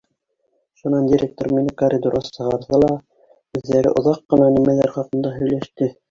[0.79, 2.89] Шунан директор мине коридорға сығарҙы ла,
[3.59, 5.91] үҙҙәре оҙаҡ ҡына нимәлер хаҡында һөйләште.